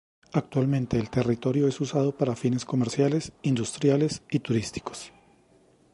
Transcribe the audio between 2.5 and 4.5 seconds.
comerciales, industriales y